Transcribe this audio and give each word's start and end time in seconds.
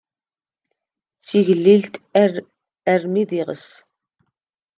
D 1.17 1.21
tigellilt 1.27 1.93
armi 2.93 3.23
d 3.29 3.31
iɣes. 3.39 3.67